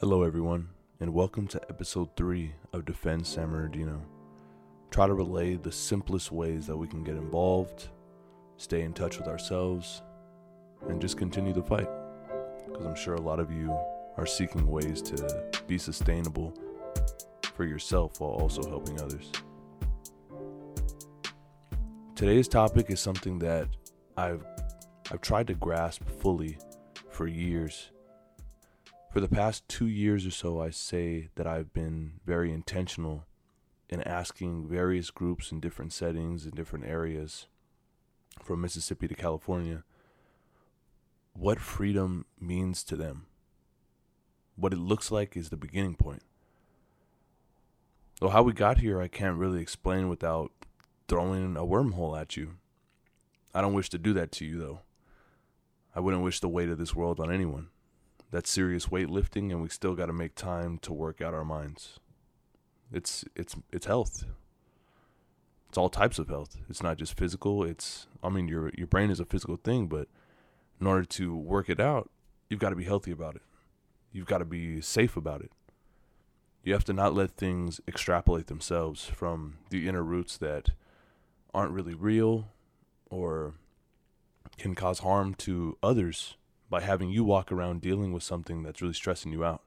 Hello, 0.00 0.22
everyone, 0.22 0.66
and 1.00 1.12
welcome 1.12 1.46
to 1.48 1.60
episode 1.68 2.16
3 2.16 2.54
of 2.72 2.86
Defend 2.86 3.26
San 3.26 3.50
Bernardino. 3.50 4.00
Try 4.90 5.06
to 5.06 5.12
relay 5.12 5.56
the 5.56 5.70
simplest 5.70 6.32
ways 6.32 6.66
that 6.68 6.76
we 6.78 6.88
can 6.88 7.04
get 7.04 7.16
involved, 7.16 7.90
stay 8.56 8.80
in 8.80 8.94
touch 8.94 9.18
with 9.18 9.28
ourselves, 9.28 10.00
and 10.88 11.02
just 11.02 11.18
continue 11.18 11.52
the 11.52 11.62
fight. 11.62 11.86
Because 12.66 12.86
I'm 12.86 12.94
sure 12.94 13.12
a 13.12 13.20
lot 13.20 13.40
of 13.40 13.52
you 13.52 13.78
are 14.16 14.24
seeking 14.24 14.66
ways 14.66 15.02
to 15.02 15.44
be 15.66 15.76
sustainable 15.76 16.54
for 17.52 17.66
yourself 17.66 18.20
while 18.20 18.30
also 18.30 18.66
helping 18.70 18.98
others. 19.02 19.30
Today's 22.14 22.48
topic 22.48 22.86
is 22.88 23.00
something 23.00 23.38
that 23.40 23.68
I've 24.16 24.46
I've 25.12 25.20
tried 25.20 25.48
to 25.48 25.54
grasp 25.54 26.08
fully 26.08 26.56
for 27.10 27.26
years. 27.26 27.90
For 29.10 29.18
the 29.20 29.28
past 29.28 29.66
2 29.68 29.86
years 29.86 30.24
or 30.24 30.30
so, 30.30 30.60
I 30.60 30.70
say 30.70 31.30
that 31.34 31.46
I've 31.46 31.72
been 31.72 32.20
very 32.24 32.52
intentional 32.52 33.26
in 33.88 34.02
asking 34.02 34.68
various 34.68 35.10
groups 35.10 35.50
in 35.50 35.58
different 35.58 35.92
settings 35.92 36.46
in 36.46 36.52
different 36.52 36.84
areas 36.86 37.48
from 38.40 38.60
Mississippi 38.60 39.08
to 39.08 39.14
California 39.16 39.82
what 41.32 41.58
freedom 41.58 42.24
means 42.40 42.84
to 42.84 42.94
them. 42.94 43.26
What 44.54 44.72
it 44.72 44.78
looks 44.78 45.10
like 45.10 45.36
is 45.36 45.50
the 45.50 45.56
beginning 45.56 45.96
point. 45.96 46.22
Though 48.20 48.28
how 48.28 48.44
we 48.44 48.52
got 48.52 48.78
here, 48.78 49.00
I 49.00 49.08
can't 49.08 49.38
really 49.38 49.60
explain 49.60 50.08
without 50.08 50.52
throwing 51.08 51.56
a 51.56 51.62
wormhole 51.62 52.20
at 52.20 52.36
you. 52.36 52.58
I 53.52 53.60
don't 53.60 53.74
wish 53.74 53.88
to 53.90 53.98
do 53.98 54.12
that 54.12 54.30
to 54.32 54.44
you, 54.44 54.58
though. 54.58 54.80
I 55.96 56.00
wouldn't 56.00 56.22
wish 56.22 56.38
the 56.38 56.48
weight 56.48 56.68
of 56.68 56.78
this 56.78 56.94
world 56.94 57.18
on 57.18 57.32
anyone. 57.32 57.70
That's 58.30 58.50
serious 58.50 58.86
weightlifting, 58.86 59.50
and 59.50 59.60
we 59.60 59.68
still 59.68 59.94
got 59.94 60.06
to 60.06 60.12
make 60.12 60.34
time 60.34 60.78
to 60.78 60.92
work 60.92 61.20
out 61.20 61.34
our 61.34 61.44
minds. 61.44 61.98
It's 62.92 63.24
it's 63.34 63.56
it's 63.72 63.86
health. 63.86 64.24
It's 65.68 65.78
all 65.78 65.88
types 65.88 66.18
of 66.18 66.28
health. 66.28 66.56
It's 66.68 66.82
not 66.82 66.96
just 66.96 67.16
physical. 67.16 67.64
It's 67.64 68.06
I 68.22 68.28
mean 68.28 68.48
your 68.48 68.70
your 68.76 68.86
brain 68.86 69.10
is 69.10 69.20
a 69.20 69.24
physical 69.24 69.56
thing, 69.56 69.86
but 69.86 70.08
in 70.80 70.86
order 70.86 71.04
to 71.04 71.36
work 71.36 71.68
it 71.68 71.80
out, 71.80 72.10
you've 72.48 72.60
got 72.60 72.70
to 72.70 72.76
be 72.76 72.84
healthy 72.84 73.10
about 73.10 73.36
it. 73.36 73.42
You've 74.12 74.26
got 74.26 74.38
to 74.38 74.44
be 74.44 74.80
safe 74.80 75.16
about 75.16 75.40
it. 75.42 75.52
You 76.62 76.72
have 76.72 76.84
to 76.84 76.92
not 76.92 77.14
let 77.14 77.32
things 77.32 77.80
extrapolate 77.88 78.46
themselves 78.46 79.06
from 79.06 79.58
the 79.70 79.88
inner 79.88 80.02
roots 80.02 80.36
that 80.38 80.70
aren't 81.54 81.72
really 81.72 81.94
real 81.94 82.48
or 83.08 83.54
can 84.58 84.74
cause 84.74 85.00
harm 85.00 85.34
to 85.34 85.76
others 85.82 86.36
by 86.70 86.80
having 86.80 87.10
you 87.10 87.24
walk 87.24 87.50
around 87.50 87.82
dealing 87.82 88.12
with 88.12 88.22
something 88.22 88.62
that's 88.62 88.80
really 88.80 88.94
stressing 88.94 89.32
you 89.32 89.44
out. 89.44 89.62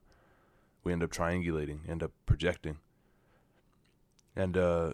We 0.83 0.93
end 0.93 1.03
up 1.03 1.11
triangulating, 1.11 1.87
end 1.87 2.01
up 2.01 2.11
projecting. 2.25 2.77
And 4.35 4.57
uh, 4.57 4.93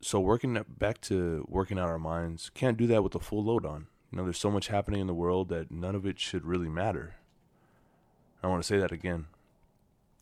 so 0.00 0.20
working 0.20 0.64
back 0.78 1.00
to 1.02 1.44
working 1.48 1.78
out 1.78 1.88
our 1.88 1.98
minds, 1.98 2.50
can't 2.54 2.78
do 2.78 2.86
that 2.86 3.02
with 3.02 3.14
a 3.14 3.20
full 3.20 3.44
load 3.44 3.66
on. 3.66 3.88
You 4.10 4.18
know, 4.18 4.24
there's 4.24 4.38
so 4.38 4.50
much 4.50 4.68
happening 4.68 5.00
in 5.00 5.06
the 5.06 5.14
world 5.14 5.48
that 5.50 5.70
none 5.70 5.94
of 5.94 6.06
it 6.06 6.18
should 6.18 6.44
really 6.44 6.68
matter. 6.68 7.16
I 8.42 8.46
want 8.46 8.62
to 8.62 8.66
say 8.66 8.78
that 8.78 8.92
again. 8.92 9.26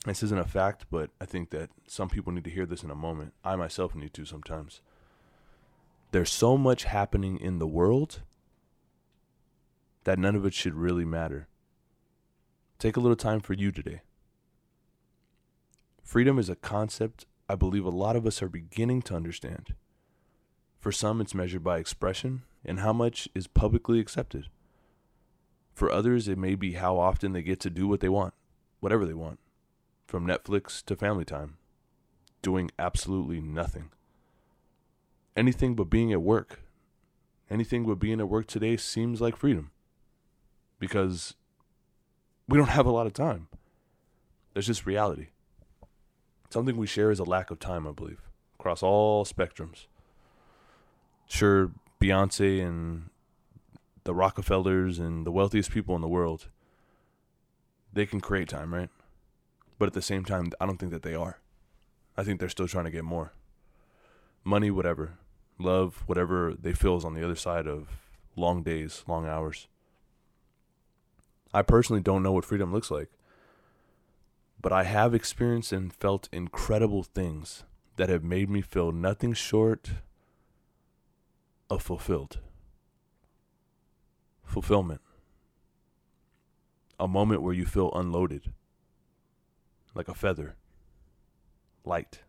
This 0.05 0.23
isn't 0.23 0.41
a 0.41 0.45
fact, 0.45 0.87
but 0.91 1.11
I 1.21 1.25
think 1.25 1.51
that 1.51 1.71
some 1.87 2.09
people 2.09 2.33
need 2.33 2.45
to 2.45 2.51
hear 2.51 2.67
this 2.67 2.83
in 2.83 2.91
a 2.91 2.95
moment. 2.95 3.35
I 3.45 3.57
myself 3.57 3.95
need 3.95 4.15
to 4.15 4.25
sometimes. 4.25 4.81
There's 6.11 6.33
so 6.33 6.57
much 6.57 6.85
happening 6.85 7.39
in 7.39 7.59
the 7.59 7.67
world 7.67 8.23
that 10.09 10.19
none 10.19 10.35
of 10.35 10.47
it 10.47 10.55
should 10.55 10.73
really 10.73 11.05
matter. 11.05 11.49
Take 12.79 12.97
a 12.97 13.01
little 13.01 13.15
time 13.15 13.41
for 13.41 13.53
you 13.53 13.71
today. 13.71 14.01
Freedom 16.03 16.39
is 16.39 16.49
a 16.49 16.57
concept 16.57 17.27
I 17.47 17.57
believe 17.57 17.85
a 17.85 17.91
lot 17.91 18.17
of 18.17 18.27
us 18.27 18.41
are 18.41 18.49
beginning 18.49 19.03
to 19.03 19.15
understand. 19.15 19.75
For 20.81 20.93
some, 20.93 21.21
it's 21.21 21.35
measured 21.35 21.63
by 21.63 21.77
expression 21.77 22.41
and 22.65 22.81
how 22.81 22.95
much 22.95 23.29
is 23.35 23.47
publicly 23.47 24.01
accepted. 24.01 24.47
For 25.75 25.93
others, 25.93 26.27
it 26.27 26.39
may 26.39 26.55
be 26.55 26.73
how 26.73 26.99
often 26.99 27.35
they 27.35 27.43
get 27.43 27.61
to 27.61 27.69
do 27.69 27.87
what 27.87 28.01
they 28.01 28.09
want, 28.09 28.33
whatever 28.81 29.05
they 29.05 29.13
want, 29.13 29.41
from 30.07 30.27
Netflix 30.27 30.83
to 30.87 30.97
family 30.97 31.27
time, 31.27 31.59
doing 32.41 32.71
absolutely 32.79 33.43
nothing. 33.43 33.91
Anything 35.37 35.75
but 35.75 35.91
being 35.91 36.15
at 36.15 36.23
work. 36.23 36.61
Anything 37.51 37.85
but 37.85 37.99
being 37.99 38.21
at 38.21 38.31
work 38.31 38.47
today 38.47 38.79
seems 38.79 39.21
like 39.21 39.37
freedom 39.37 39.71
because 40.79 41.35
we 42.49 42.59
don't 42.59 42.69
have 42.69 42.87
a 42.87 42.91
lot 42.91 43.07
of 43.07 43.13
time. 43.13 43.49
That's 44.55 44.67
just 44.67 44.87
reality. 44.87 45.29
Something 46.51 46.77
we 46.77 46.87
share 46.87 47.11
is 47.11 47.19
a 47.19 47.25
lack 47.25 47.51
of 47.51 47.59
time, 47.59 47.87
I 47.87 47.93
believe, 47.93 48.23
across 48.59 48.83
all 48.83 49.25
spectrums. 49.25 49.87
Sure, 51.27 51.71
Beyonce 52.01 52.65
and 52.65 53.11
the 54.05 54.15
Rockefellers 54.15 54.99
and 54.99 55.27
the 55.27 55.31
wealthiest 55.31 55.71
people 55.71 55.95
in 55.95 56.01
the 56.01 56.09
world, 56.09 56.49
they 57.93 58.07
can 58.07 58.21
create 58.21 58.49
time, 58.49 58.73
right? 58.73 58.89
But 59.79 59.87
at 59.89 59.93
the 59.93 60.03
same 60.03 60.25
time, 60.25 60.51
I 60.61 60.67
don't 60.67 60.79
think 60.79 60.93
that 60.93 61.03
they 61.03 61.15
are. 61.15 61.39
I 62.17 62.25
think 62.25 62.41
they're 62.41 62.49
still 62.49 62.67
trying 62.67 62.87
to 62.87 62.91
get 62.91 63.05
more. 63.05 63.33
Money, 64.45 64.71
whatever. 64.71 65.19
Love, 65.59 66.03
whatever 66.07 66.55
they 66.59 66.73
feel 66.73 66.97
is 66.97 67.05
on 67.05 67.15
the 67.15 67.23
other 67.23 67.37
side 67.37 67.67
of 67.67 67.89
long 68.35 68.63
days, 68.63 69.05
long 69.07 69.27
hours. 69.27 69.69
I 71.53 71.63
personally 71.63 72.03
don't 72.03 72.23
know 72.23 72.33
what 72.33 72.45
freedom 72.45 72.73
looks 72.73 72.91
like. 72.91 73.11
But 74.61 74.73
I 74.73 74.85
have 74.85 75.15
experienced 75.15 75.73
and 75.73 75.93
felt 75.93 76.29
incredible 76.33 77.03
things 77.03 77.65
that 77.97 78.09
have 78.09 78.25
made 78.25 78.51
me 78.51 78.61
feel 78.61 78.93
nothing 78.93 79.33
short 79.33 79.91
of 81.71 81.83
fulfilled. 81.83 82.41
Fulfillment. 84.45 85.01
A 86.99 87.07
moment 87.07 87.43
where 87.43 87.55
you 87.55 87.65
feel 87.65 87.93
unloaded, 87.95 88.53
like 89.95 90.09
a 90.09 90.15
feather, 90.15 90.57
light. 91.85 92.21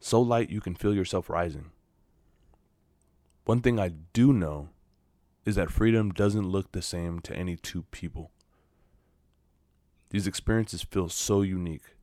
So 0.00 0.20
light 0.20 0.50
you 0.50 0.60
can 0.60 0.74
feel 0.74 0.94
yourself 0.94 1.28
rising. 1.28 1.70
One 3.44 3.60
thing 3.60 3.78
I 3.78 3.92
do 4.12 4.32
know 4.32 4.70
is 5.46 5.54
that 5.54 5.70
freedom 5.70 6.10
doesn't 6.10 6.48
look 6.48 6.72
the 6.72 6.82
same 6.82 7.20
to 7.20 7.34
any 7.34 7.56
two 7.56 7.82
people. 7.92 8.32
These 10.10 10.26
experiences 10.26 10.82
feel 10.82 11.08
so 11.08 11.40
unique. 11.42 11.94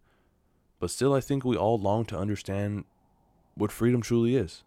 But 0.80 0.90
still, 0.90 1.14
I 1.14 1.20
think 1.20 1.44
we 1.44 1.58
all 1.58 1.78
long 1.78 2.06
to 2.06 2.18
understand 2.18 2.86
what 3.56 3.72
freedom 3.72 4.02
truly 4.02 4.36
is. 4.36 4.64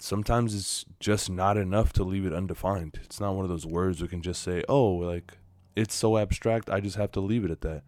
Sometimes 0.00 0.54
it's 0.54 0.84
just 1.00 1.30
not 1.30 1.56
enough 1.56 1.92
to 1.94 2.04
leave 2.04 2.26
it 2.26 2.32
undefined. 2.32 2.98
It's 3.04 3.20
not 3.20 3.34
one 3.34 3.44
of 3.44 3.50
those 3.50 3.66
words 3.66 4.02
we 4.02 4.08
can 4.08 4.22
just 4.22 4.42
say, 4.42 4.64
oh, 4.68 4.86
like, 4.86 5.38
it's 5.76 5.94
so 5.94 6.18
abstract, 6.18 6.70
I 6.70 6.80
just 6.80 6.96
have 6.96 7.12
to 7.12 7.20
leave 7.20 7.44
it 7.44 7.50
at 7.50 7.60
that. 7.62 7.82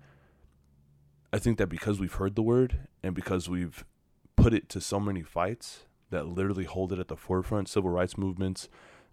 I 1.32 1.38
think 1.38 1.58
that 1.58 1.66
because 1.66 1.98
we've 2.00 2.14
heard 2.14 2.34
the 2.34 2.42
word 2.42 2.88
and 3.02 3.14
because 3.14 3.48
we've 3.48 3.84
put 4.36 4.54
it 4.54 4.68
to 4.70 4.80
so 4.80 4.98
many 4.98 5.22
fights 5.22 5.84
that 6.10 6.26
literally 6.26 6.64
hold 6.64 6.92
it 6.92 6.98
at 6.98 7.08
the 7.08 7.16
forefront 7.16 7.68
civil 7.68 7.90
rights 7.90 8.16
movements, 8.16 8.68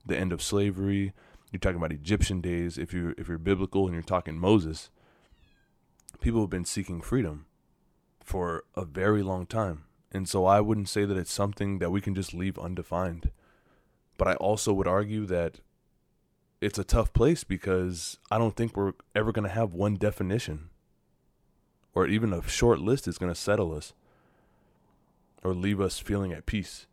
the 0.06 0.18
end 0.18 0.32
of 0.32 0.42
slavery, 0.42 1.14
you're 1.54 1.60
talking 1.60 1.78
about 1.78 1.92
Egyptian 1.92 2.42
days, 2.42 2.80
if 2.80 2.94
you 2.94 3.14
if 3.16 3.28
you're 3.28 3.38
biblical 3.38 3.86
and 3.86 3.94
you're 3.94 4.02
talking 4.02 4.40
Moses, 4.40 4.90
people 6.20 6.42
have 6.42 6.50
been 6.50 6.66
seeking 6.66 7.00
freedom 7.00 7.46
for 8.20 8.64
a 8.76 8.86
very 8.86 9.22
long 9.22 9.46
time. 9.46 9.84
And 10.12 10.28
so 10.28 10.46
I 10.46 10.62
wouldn't 10.62 10.90
say 10.90 11.06
that 11.06 11.18
it's 11.18 11.32
something 11.32 11.78
that 11.78 11.92
we 11.92 12.02
can 12.02 12.16
just 12.16 12.34
leave 12.34 12.58
undefined. 12.58 13.30
But 14.18 14.28
I 14.28 14.34
also 14.36 14.74
would 14.74 14.88
argue 14.88 15.26
that 15.28 15.60
it's 16.60 16.80
a 16.80 16.84
tough 16.84 17.14
place 17.14 17.44
because 17.44 18.18
I 18.32 18.40
don't 18.40 18.56
think 18.56 18.76
we're 18.76 18.94
ever 19.16 19.32
going 19.32 19.48
to 19.48 19.54
have 19.54 19.74
one 19.74 19.96
definition 19.96 20.70
or 21.94 22.08
even 22.08 22.34
a 22.34 22.48
short 22.48 22.80
list 22.80 23.08
is 23.08 23.18
going 23.18 23.34
to 23.34 23.40
settle 23.40 23.76
us 23.76 23.94
or 25.44 25.54
leave 25.54 25.80
us 25.80 26.00
feeling 26.00 26.32
at 26.32 26.46
peace. 26.46 26.88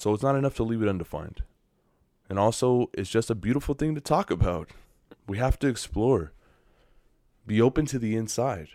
So 0.00 0.14
it's 0.14 0.22
not 0.22 0.34
enough 0.34 0.54
to 0.56 0.62
leave 0.62 0.80
it 0.82 0.88
undefined. 0.88 1.42
And 2.30 2.38
also, 2.38 2.88
it's 2.94 3.10
just 3.10 3.28
a 3.28 3.34
beautiful 3.34 3.74
thing 3.74 3.94
to 3.94 4.00
talk 4.00 4.30
about. 4.30 4.70
We 5.26 5.36
have 5.36 5.58
to 5.58 5.68
explore, 5.68 6.32
be 7.46 7.60
open 7.60 7.84
to 7.86 7.98
the 7.98 8.16
inside. 8.16 8.68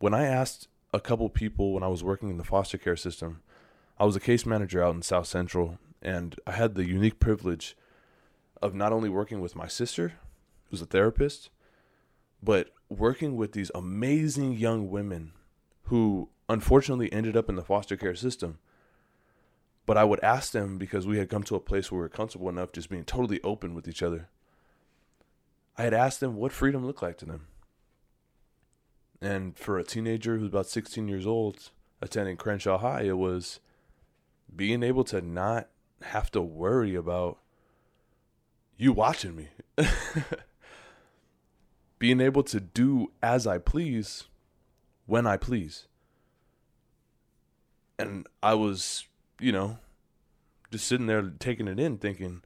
When 0.00 0.12
I 0.12 0.26
asked 0.26 0.66
a 0.92 0.98
couple 0.98 1.28
people 1.28 1.72
when 1.72 1.84
I 1.84 1.88
was 1.88 2.02
working 2.02 2.28
in 2.28 2.38
the 2.38 2.44
foster 2.44 2.76
care 2.76 2.96
system, 2.96 3.40
I 4.00 4.04
was 4.04 4.16
a 4.16 4.20
case 4.20 4.44
manager 4.44 4.82
out 4.82 4.96
in 4.96 5.02
South 5.02 5.28
Central, 5.28 5.78
and 6.02 6.34
I 6.44 6.52
had 6.52 6.74
the 6.74 6.84
unique 6.84 7.20
privilege 7.20 7.76
of 8.60 8.74
not 8.74 8.92
only 8.92 9.08
working 9.08 9.40
with 9.40 9.54
my 9.54 9.68
sister, 9.68 10.14
who's 10.70 10.82
a 10.82 10.86
therapist, 10.86 11.50
but 12.42 12.70
working 12.88 13.36
with 13.36 13.52
these 13.52 13.70
amazing 13.76 14.54
young 14.54 14.90
women 14.90 15.34
who 15.84 16.30
unfortunately 16.48 17.12
ended 17.12 17.36
up 17.36 17.48
in 17.48 17.54
the 17.54 17.62
foster 17.62 17.96
care 17.96 18.16
system 18.16 18.58
but 19.86 19.96
I 19.96 20.04
would 20.04 20.22
ask 20.22 20.52
them 20.52 20.78
because 20.78 21.06
we 21.06 21.18
had 21.18 21.30
come 21.30 21.44
to 21.44 21.54
a 21.54 21.60
place 21.60 21.90
where 21.90 21.98
we 21.98 22.02
were 22.02 22.08
comfortable 22.08 22.48
enough 22.48 22.72
just 22.72 22.90
being 22.90 23.04
totally 23.04 23.40
open 23.42 23.74
with 23.74 23.88
each 23.88 24.02
other. 24.02 24.28
I 25.78 25.84
had 25.84 25.94
asked 25.94 26.20
them 26.20 26.36
what 26.36 26.52
freedom 26.52 26.84
looked 26.84 27.02
like 27.02 27.18
to 27.18 27.26
them. 27.26 27.46
And 29.20 29.56
for 29.56 29.78
a 29.78 29.84
teenager 29.84 30.36
who's 30.36 30.48
about 30.48 30.66
16 30.66 31.08
years 31.08 31.26
old 31.26 31.70
attending 32.02 32.36
Crenshaw 32.36 32.78
High, 32.78 33.02
it 33.02 33.16
was 33.16 33.60
being 34.54 34.82
able 34.82 35.04
to 35.04 35.20
not 35.20 35.68
have 36.02 36.30
to 36.32 36.42
worry 36.42 36.94
about 36.94 37.38
you 38.76 38.92
watching 38.92 39.36
me. 39.36 39.48
being 41.98 42.20
able 42.20 42.42
to 42.42 42.60
do 42.60 43.12
as 43.22 43.46
I 43.46 43.58
please 43.58 44.24
when 45.06 45.26
I 45.26 45.36
please. 45.36 45.86
And 47.98 48.26
I 48.42 48.54
was, 48.54 49.06
you 49.40 49.52
know, 49.52 49.78
just 50.70 50.86
sitting 50.86 51.06
there 51.06 51.22
taking 51.38 51.68
it 51.68 51.78
in, 51.78 51.98
thinking, 51.98 52.42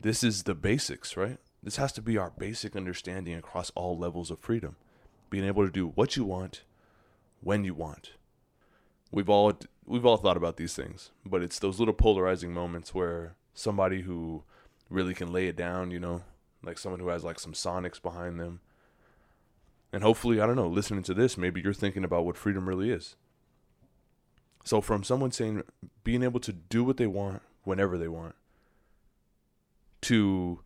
this 0.00 0.22
is 0.22 0.44
the 0.44 0.54
basics, 0.54 1.16
right? 1.16 1.38
This 1.62 1.76
has 1.76 1.92
to 1.92 2.02
be 2.02 2.16
our 2.16 2.32
basic 2.38 2.76
understanding 2.76 3.34
across 3.34 3.70
all 3.74 3.98
levels 3.98 4.30
of 4.30 4.38
freedom. 4.38 4.76
Being 5.30 5.44
able 5.44 5.64
to 5.64 5.72
do 5.72 5.88
what 5.88 6.16
you 6.16 6.24
want, 6.24 6.62
when 7.40 7.64
you 7.64 7.74
want. 7.74 8.12
We've 9.10 9.28
all 9.28 9.52
we've 9.86 10.06
all 10.06 10.16
thought 10.16 10.36
about 10.36 10.56
these 10.56 10.74
things, 10.74 11.10
but 11.24 11.42
it's 11.42 11.58
those 11.58 11.78
little 11.78 11.94
polarizing 11.94 12.52
moments 12.52 12.94
where 12.94 13.36
somebody 13.54 14.02
who 14.02 14.42
really 14.90 15.14
can 15.14 15.32
lay 15.32 15.46
it 15.46 15.56
down, 15.56 15.90
you 15.90 16.00
know, 16.00 16.22
like 16.62 16.78
someone 16.78 17.00
who 17.00 17.08
has 17.08 17.24
like 17.24 17.38
some 17.38 17.52
sonics 17.52 18.00
behind 18.00 18.38
them. 18.38 18.60
And 19.92 20.02
hopefully, 20.02 20.40
I 20.40 20.46
don't 20.46 20.56
know, 20.56 20.68
listening 20.68 21.04
to 21.04 21.14
this, 21.14 21.38
maybe 21.38 21.60
you're 21.60 21.72
thinking 21.72 22.04
about 22.04 22.24
what 22.24 22.36
freedom 22.36 22.68
really 22.68 22.90
is. 22.90 23.16
So, 24.66 24.80
from 24.80 25.04
someone 25.04 25.30
saying 25.30 25.62
being 26.02 26.24
able 26.24 26.40
to 26.40 26.52
do 26.52 26.82
what 26.82 26.96
they 26.96 27.06
want 27.06 27.40
whenever 27.62 27.96
they 27.96 28.08
want, 28.08 28.34
to 30.00 30.58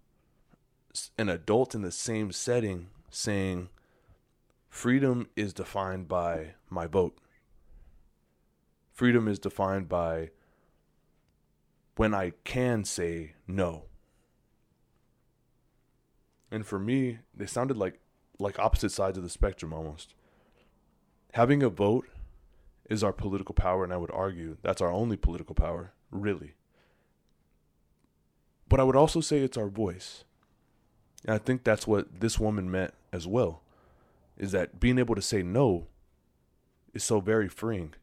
an 1.18 1.28
adult 1.28 1.74
in 1.74 1.82
the 1.82 1.92
same 1.92 2.32
setting 2.32 2.88
saying 3.10 3.68
freedom 4.70 5.28
is 5.36 5.52
defined 5.52 6.08
by 6.08 6.54
my 6.70 6.86
vote. 6.86 7.18
Freedom 8.90 9.28
is 9.28 9.38
defined 9.38 9.86
by 9.90 10.30
when 11.96 12.14
I 12.14 12.32
can 12.42 12.86
say 12.86 13.34
no. 13.46 13.84
And 16.50 16.64
for 16.64 16.78
me, 16.78 17.18
they 17.34 17.44
sounded 17.44 17.76
like 17.76 18.00
like 18.38 18.58
opposite 18.58 18.92
sides 18.92 19.18
of 19.18 19.24
the 19.24 19.28
spectrum 19.28 19.74
almost. 19.74 20.14
Having 21.34 21.62
a 21.62 21.68
vote 21.68 22.06
is 22.90 23.02
our 23.02 23.12
political 23.12 23.54
power, 23.54 23.84
and 23.84 23.92
I 23.92 23.96
would 23.96 24.10
argue 24.10 24.58
that's 24.62 24.82
our 24.82 24.92
only 24.92 25.16
political 25.16 25.54
power, 25.54 25.92
really. 26.10 26.54
But 28.68 28.80
I 28.80 28.82
would 28.82 28.96
also 28.96 29.20
say 29.20 29.38
it's 29.38 29.56
our 29.56 29.68
voice. 29.68 30.24
And 31.24 31.34
I 31.34 31.38
think 31.38 31.64
that's 31.64 31.86
what 31.86 32.20
this 32.20 32.38
woman 32.38 32.70
meant 32.70 32.92
as 33.12 33.26
well, 33.26 33.62
is 34.36 34.52
that 34.52 34.80
being 34.80 34.98
able 34.98 35.14
to 35.14 35.22
say 35.22 35.42
no 35.42 35.86
is 36.92 37.04
so 37.04 37.20
very 37.20 37.48
freeing. 37.48 37.94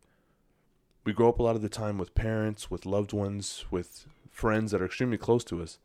We 1.04 1.14
grow 1.14 1.30
up 1.30 1.40
a 1.40 1.44
lot 1.44 1.56
of 1.56 1.62
the 1.62 1.70
time 1.70 1.98
with 1.98 2.16
parents, 2.16 2.72
with 2.72 2.86
loved 2.86 3.14
ones, 3.14 3.66
with 3.70 4.08
friends 4.32 4.72
that 4.72 4.82
are 4.82 4.86
extremely 4.86 5.18
close 5.18 5.44
to 5.46 5.62
us, 5.62 5.80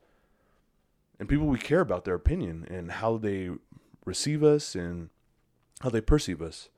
and 1.18 1.28
people 1.28 1.46
we 1.46 1.58
care 1.58 1.80
about 1.80 2.04
their 2.04 2.14
opinion 2.14 2.66
and 2.70 2.92
how 2.92 3.16
they 3.16 3.50
receive 4.04 4.42
us 4.42 4.74
and 4.74 5.10
how 5.80 5.90
they 5.90 6.00
perceive 6.00 6.42
us. 6.42 6.68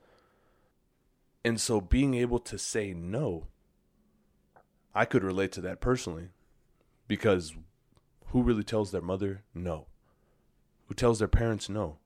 And 1.45 1.61
so 1.61 1.79
being 1.79 2.15
able 2.15 2.39
to 2.39 2.57
say 2.57 2.91
no, 2.91 3.45
I 4.95 5.05
could 5.05 5.23
relate 5.23 5.51
to 5.51 5.61
that 5.61 5.79
personally 5.79 6.29
because 7.07 7.53
who 8.29 8.41
really 8.41 8.63
tells 8.63 8.89
their 8.89 8.99
mother 8.99 9.43
no? 9.53 9.85
Who 10.87 10.95
tells 10.95 11.19
their 11.19 11.27
parents 11.27 11.69
no? 11.69 11.99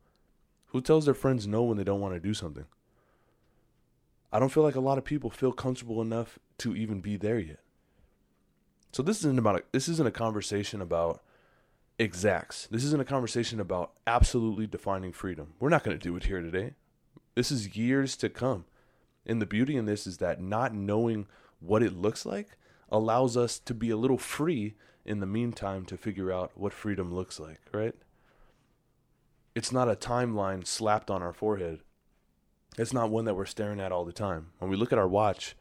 Who 0.67 0.81
tells 0.81 1.05
their 1.05 1.13
friends 1.13 1.47
no 1.47 1.63
when 1.63 1.77
they 1.77 1.85
don't 1.85 2.01
want 2.01 2.15
to 2.15 2.19
do 2.19 2.33
something? 2.33 2.65
I 4.29 4.39
don't 4.39 4.49
feel 4.49 4.63
like 4.63 4.75
a 4.75 4.81
lot 4.81 4.97
of 4.97 5.05
people 5.05 5.29
feel 5.29 5.53
comfortable 5.53 6.01
enough 6.01 6.37
to 6.57 6.75
even 6.75 6.99
be 6.99 7.15
there 7.15 7.39
yet. 7.39 7.61
So 8.91 9.01
this 9.01 9.19
isn't 9.19 9.39
about 9.39 9.55
a, 9.55 9.63
this 9.71 9.87
isn't 9.87 10.07
a 10.07 10.11
conversation 10.11 10.81
about 10.81 11.23
exacts. 11.97 12.67
This 12.69 12.83
isn't 12.83 13.01
a 13.01 13.05
conversation 13.05 13.61
about 13.61 13.93
absolutely 14.05 14.67
defining 14.67 15.13
freedom. 15.13 15.53
We're 15.61 15.69
not 15.69 15.85
going 15.85 15.97
to 15.97 16.03
do 16.03 16.17
it 16.17 16.25
here 16.25 16.41
today. 16.41 16.73
This 17.35 17.51
is 17.51 17.77
years 17.77 18.17
to 18.17 18.27
come. 18.27 18.65
And 19.29 19.39
the 19.39 19.45
beauty 19.45 19.77
in 19.77 19.85
this 19.85 20.07
is 20.07 20.17
that 20.17 20.41
not 20.41 20.73
knowing 20.73 21.27
what 21.59 21.83
it 21.83 21.93
looks 21.93 22.25
like 22.25 22.57
allows 22.91 23.37
us 23.37 23.59
to 23.59 23.75
be 23.75 23.91
a 23.91 23.95
little 23.95 24.17
free 24.17 24.73
in 25.05 25.19
the 25.19 25.27
meantime 25.27 25.85
to 25.85 25.97
figure 25.97 26.31
out 26.31 26.51
what 26.55 26.73
freedom 26.73 27.13
looks 27.13 27.39
like, 27.39 27.59
right? 27.71 27.93
It's 29.53 29.71
not 29.71 29.87
a 29.87 29.95
timeline 29.95 30.65
slapped 30.65 31.11
on 31.11 31.21
our 31.21 31.31
forehead. 31.31 31.81
It's 32.75 32.91
not 32.91 33.11
one 33.11 33.25
that 33.25 33.35
we're 33.35 33.45
staring 33.45 33.79
at 33.79 33.91
all 33.91 34.03
the 34.03 34.11
time. 34.11 34.47
When 34.57 34.71
we 34.71 34.77
look 34.77 34.91
at 34.91 34.97
our 34.97 35.07
watch, 35.07 35.55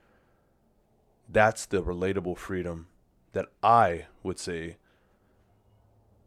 that's 1.29 1.67
the 1.67 1.83
relatable 1.83 2.39
freedom 2.39 2.87
that 3.33 3.49
I 3.63 4.07
would 4.23 4.39
say 4.39 4.79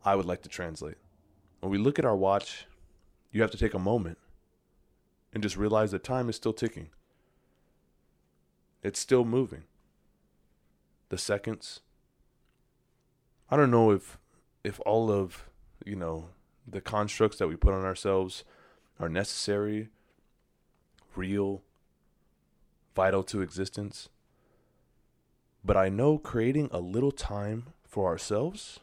I 0.06 0.14
would 0.14 0.28
like 0.28 0.44
to 0.44 0.50
translate. 0.50 0.98
When 1.60 1.72
we 1.72 1.80
look 1.80 1.98
at 1.98 2.06
our 2.06 2.16
watch, 2.16 2.68
you 3.32 3.42
have 3.42 3.52
to 3.52 3.58
take 3.58 3.74
a 3.74 3.80
moment 3.80 4.20
and 5.34 5.42
just 5.42 5.58
realize 5.58 5.90
that 5.90 6.04
time 6.04 6.30
is 6.30 6.36
still 6.36 6.54
ticking. 6.54 6.90
It's 8.84 9.00
still 9.00 9.26
moving. 9.26 9.64
The 11.10 11.18
seconds. 11.18 11.82
I 13.50 13.58
don't 13.58 13.72
know 13.72 13.92
if 13.92 14.18
if 14.64 14.80
all 14.86 15.12
of, 15.12 15.50
you 15.86 15.96
know, 15.96 16.30
the 16.68 16.82
constructs 16.82 17.38
that 17.38 17.48
we 17.48 17.56
put 17.56 17.74
on 17.74 17.84
ourselves 17.84 18.44
are 19.00 19.10
necessary, 19.10 19.90
real, 21.16 21.64
vital 22.96 23.24
to 23.24 23.42
existence. 23.42 24.10
But 25.64 25.78
I 25.78 25.90
know 25.90 26.18
creating 26.18 26.70
a 26.72 26.80
little 26.80 27.12
time 27.12 27.68
for 27.84 28.08
ourselves, 28.08 28.80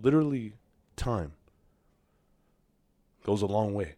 literally 0.00 0.54
time, 0.96 1.32
goes 3.24 3.42
a 3.42 3.46
long 3.46 3.74
way. 3.74 3.96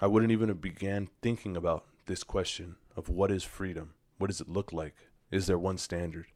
I 0.00 0.06
wouldn't 0.06 0.32
even 0.32 0.48
have 0.48 0.60
began 0.60 1.08
thinking 1.22 1.56
about 1.56 1.84
this 2.06 2.22
question 2.22 2.76
of 2.96 3.08
what 3.08 3.30
is 3.30 3.44
freedom? 3.44 3.94
What 4.18 4.28
does 4.28 4.40
it 4.40 4.48
look 4.48 4.72
like? 4.72 4.94
Is 5.30 5.46
there 5.46 5.58
one 5.58 5.78
standard? 5.78 6.26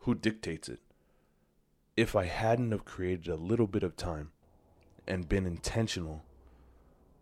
Who 0.00 0.14
dictates 0.14 0.68
it? 0.68 0.80
if 1.96 2.16
I 2.16 2.24
hadn't 2.24 2.72
have 2.72 2.84
created 2.84 3.28
a 3.28 3.36
little 3.36 3.66
bit 3.66 3.82
of 3.82 3.96
time 3.96 4.30
and 5.06 5.28
been 5.28 5.46
intentional 5.46 6.24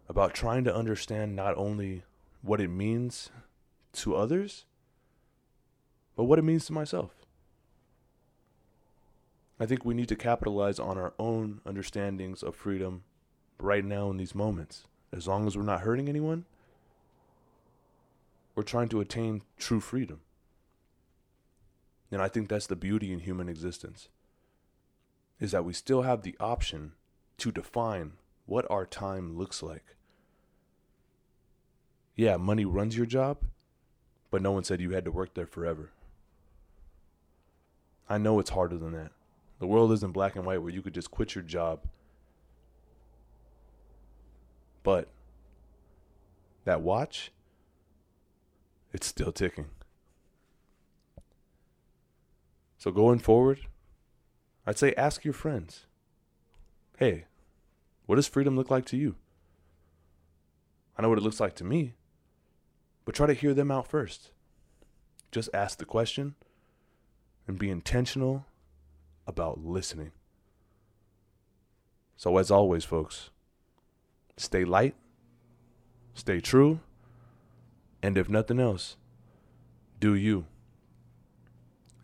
about 0.08 0.34
trying 0.34 0.64
to 0.64 0.74
understand 0.74 1.34
not 1.34 1.56
only 1.56 2.02
what 2.42 2.60
it 2.60 2.68
means 2.68 3.30
to 3.92 4.14
others, 4.14 4.64
but 6.16 6.24
what 6.24 6.38
it 6.38 6.44
means 6.44 6.66
to 6.66 6.72
myself. 6.72 7.10
I 9.58 9.66
think 9.66 9.84
we 9.84 9.94
need 9.94 10.08
to 10.08 10.16
capitalize 10.16 10.78
on 10.78 10.96
our 10.96 11.12
own 11.18 11.60
understandings 11.66 12.42
of 12.42 12.56
freedom 12.56 13.02
right 13.58 13.84
now 13.84 14.10
in 14.10 14.16
these 14.16 14.34
moments. 14.34 14.84
As 15.12 15.26
long 15.26 15.46
as 15.46 15.56
we're 15.56 15.64
not 15.64 15.80
hurting 15.80 16.08
anyone, 16.08 16.44
we're 18.54 18.62
trying 18.62 18.88
to 18.88 19.00
attain 19.00 19.42
true 19.58 19.80
freedom. 19.80 20.20
And 22.10 22.20
I 22.20 22.28
think 22.28 22.48
that's 22.48 22.66
the 22.66 22.76
beauty 22.76 23.12
in 23.12 23.20
human 23.20 23.48
existence 23.48 24.08
is 25.40 25.52
that 25.52 25.64
we 25.64 25.72
still 25.72 26.02
have 26.02 26.22
the 26.22 26.36
option 26.38 26.92
to 27.38 27.50
define 27.50 28.12
what 28.46 28.70
our 28.70 28.84
time 28.84 29.38
looks 29.38 29.62
like. 29.62 29.96
Yeah, 32.14 32.36
money 32.36 32.66
runs 32.66 32.96
your 32.96 33.06
job, 33.06 33.38
but 34.30 34.42
no 34.42 34.52
one 34.52 34.64
said 34.64 34.80
you 34.80 34.90
had 34.90 35.06
to 35.06 35.10
work 35.10 35.32
there 35.34 35.46
forever. 35.46 35.90
I 38.08 38.18
know 38.18 38.38
it's 38.38 38.50
harder 38.50 38.76
than 38.76 38.92
that. 38.92 39.12
The 39.60 39.66
world 39.66 39.92
isn't 39.92 40.12
black 40.12 40.36
and 40.36 40.44
white 40.44 40.60
where 40.60 40.72
you 40.72 40.82
could 40.82 40.94
just 40.94 41.10
quit 41.10 41.34
your 41.34 41.44
job. 41.44 41.80
But 44.82 45.08
that 46.64 46.82
watch, 46.82 47.30
it's 48.92 49.06
still 49.06 49.32
ticking. 49.32 49.66
So 52.78 52.90
going 52.90 53.18
forward, 53.18 53.60
I'd 54.66 54.78
say 54.78 54.94
ask 54.94 55.24
your 55.24 55.34
friends 55.34 55.86
hey, 56.98 57.24
what 58.04 58.16
does 58.16 58.28
freedom 58.28 58.56
look 58.56 58.70
like 58.70 58.84
to 58.84 58.96
you? 58.96 59.16
I 60.96 61.02
know 61.02 61.08
what 61.08 61.16
it 61.16 61.24
looks 61.24 61.40
like 61.40 61.54
to 61.56 61.64
me, 61.64 61.94
but 63.06 63.14
try 63.14 63.26
to 63.26 63.32
hear 63.32 63.54
them 63.54 63.70
out 63.70 63.86
first. 63.86 64.32
Just 65.32 65.48
ask 65.54 65.78
the 65.78 65.86
question 65.86 66.34
and 67.46 67.58
be 67.58 67.70
intentional 67.70 68.44
about 69.26 69.64
listening. 69.64 70.12
So, 72.16 72.36
as 72.36 72.50
always, 72.50 72.84
folks, 72.84 73.30
stay 74.36 74.64
light, 74.64 74.94
stay 76.12 76.40
true, 76.40 76.80
and 78.02 78.16
if 78.16 78.28
nothing 78.28 78.58
else, 78.58 78.96
do 79.98 80.14
you. 80.14 80.46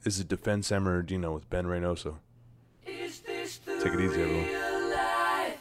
This 0.02 0.18
is 0.18 0.24
Defend 0.24 0.64
San 0.64 0.84
Bernardino 0.84 1.32
with 1.32 1.48
Ben 1.50 1.64
Reynoso. 1.66 2.18
Take 2.84 3.94
it 3.94 4.00
easy, 4.00 4.22
everyone. 4.22 4.90
Life? 4.90 5.58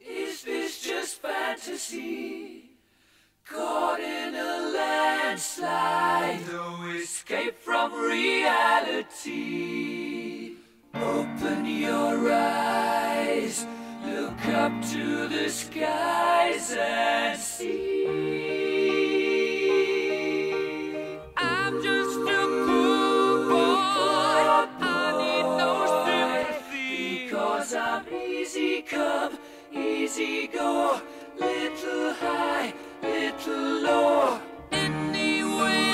Is 0.00 0.42
this 0.42 0.82
just 0.82 1.22
fantasy? 1.22 2.70
Caught 3.48 4.00
in 4.00 4.34
a 4.34 4.72
landslide, 4.74 6.40
no 6.50 6.90
escape 6.96 7.58
from 7.58 7.92
reality. 7.94 9.26
Open 10.94 11.66
your 11.66 12.32
eyes, 12.32 13.64
look 14.04 14.46
up 14.48 14.72
to 14.90 15.28
the 15.28 15.48
skies 15.48 16.74
and 16.78 17.38
see. 17.38 18.45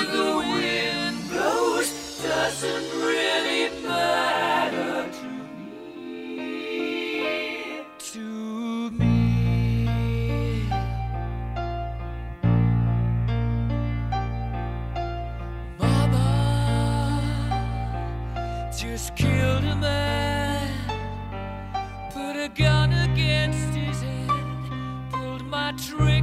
The 0.05 0.31
wind 0.53 1.17
blows 1.29 1.89
doesn't 2.23 2.89
really 3.01 3.63
matter 3.85 5.11
to 5.11 5.27
me. 5.57 6.71
To 7.99 8.27
me. 8.91 9.17
Mama 15.79 16.29
just 18.77 19.07
killed 19.17 19.65
a 19.65 19.75
man, 19.75 20.32
pulled 25.91 26.22